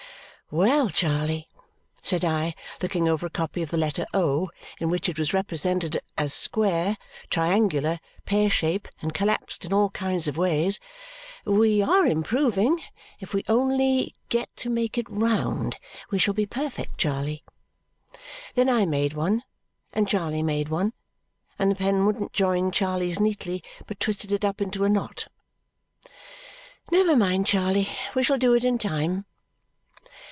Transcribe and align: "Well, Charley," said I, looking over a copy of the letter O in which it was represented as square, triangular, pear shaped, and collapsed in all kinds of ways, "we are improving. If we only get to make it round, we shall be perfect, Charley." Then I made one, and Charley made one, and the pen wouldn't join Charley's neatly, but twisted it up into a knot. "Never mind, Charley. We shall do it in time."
"Well, 0.53 0.89
Charley," 0.89 1.47
said 2.03 2.25
I, 2.25 2.55
looking 2.81 3.07
over 3.07 3.25
a 3.25 3.29
copy 3.29 3.61
of 3.61 3.69
the 3.71 3.77
letter 3.77 4.05
O 4.13 4.49
in 4.81 4.89
which 4.89 5.07
it 5.07 5.17
was 5.17 5.33
represented 5.33 6.01
as 6.17 6.33
square, 6.33 6.97
triangular, 7.29 7.99
pear 8.25 8.49
shaped, 8.49 8.91
and 9.01 9.13
collapsed 9.13 9.63
in 9.63 9.71
all 9.71 9.91
kinds 9.91 10.27
of 10.27 10.35
ways, 10.35 10.77
"we 11.45 11.81
are 11.81 12.05
improving. 12.05 12.81
If 13.21 13.33
we 13.33 13.45
only 13.47 14.13
get 14.27 14.53
to 14.57 14.69
make 14.69 14.97
it 14.97 15.09
round, 15.09 15.77
we 16.09 16.19
shall 16.19 16.33
be 16.33 16.45
perfect, 16.45 16.97
Charley." 16.97 17.45
Then 18.53 18.67
I 18.67 18.85
made 18.85 19.13
one, 19.13 19.43
and 19.93 20.05
Charley 20.05 20.43
made 20.43 20.67
one, 20.67 20.91
and 21.57 21.71
the 21.71 21.75
pen 21.75 22.05
wouldn't 22.05 22.33
join 22.33 22.71
Charley's 22.71 23.21
neatly, 23.21 23.63
but 23.87 24.01
twisted 24.01 24.33
it 24.33 24.43
up 24.43 24.59
into 24.59 24.83
a 24.83 24.89
knot. 24.89 25.27
"Never 26.91 27.15
mind, 27.15 27.47
Charley. 27.47 27.87
We 28.15 28.23
shall 28.23 28.37
do 28.37 28.53
it 28.53 28.65
in 28.65 28.77
time." 28.77 29.23